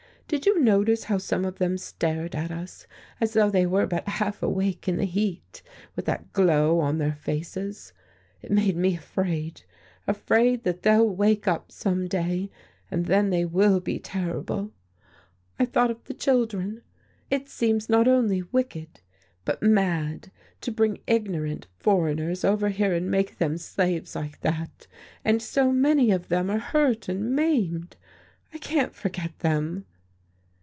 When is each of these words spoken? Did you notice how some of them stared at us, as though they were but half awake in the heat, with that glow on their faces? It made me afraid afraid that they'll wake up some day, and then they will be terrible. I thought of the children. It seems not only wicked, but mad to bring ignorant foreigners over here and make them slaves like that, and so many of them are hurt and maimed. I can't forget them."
Did 0.31 0.45
you 0.45 0.61
notice 0.61 1.03
how 1.03 1.17
some 1.17 1.43
of 1.43 1.57
them 1.57 1.77
stared 1.77 2.35
at 2.35 2.51
us, 2.51 2.87
as 3.19 3.33
though 3.33 3.49
they 3.49 3.65
were 3.65 3.85
but 3.85 4.07
half 4.07 4.41
awake 4.41 4.87
in 4.87 4.95
the 4.95 5.03
heat, 5.03 5.61
with 5.97 6.05
that 6.05 6.31
glow 6.31 6.79
on 6.79 6.99
their 6.99 7.15
faces? 7.17 7.91
It 8.41 8.49
made 8.49 8.77
me 8.77 8.95
afraid 8.95 9.63
afraid 10.07 10.63
that 10.63 10.83
they'll 10.83 11.05
wake 11.09 11.49
up 11.49 11.69
some 11.69 12.07
day, 12.07 12.49
and 12.89 13.07
then 13.07 13.29
they 13.29 13.43
will 13.43 13.81
be 13.81 13.99
terrible. 13.99 14.71
I 15.59 15.65
thought 15.65 15.91
of 15.91 16.01
the 16.05 16.13
children. 16.13 16.81
It 17.29 17.49
seems 17.49 17.89
not 17.89 18.07
only 18.07 18.41
wicked, 18.41 19.01
but 19.43 19.61
mad 19.61 20.31
to 20.61 20.71
bring 20.71 21.01
ignorant 21.07 21.67
foreigners 21.77 22.45
over 22.45 22.69
here 22.69 22.93
and 22.93 23.11
make 23.11 23.37
them 23.37 23.57
slaves 23.57 24.15
like 24.15 24.39
that, 24.39 24.87
and 25.25 25.41
so 25.41 25.73
many 25.73 26.09
of 26.09 26.29
them 26.29 26.49
are 26.49 26.57
hurt 26.57 27.09
and 27.09 27.35
maimed. 27.35 27.97
I 28.53 28.59
can't 28.59 28.95
forget 28.95 29.37
them." 29.39 29.87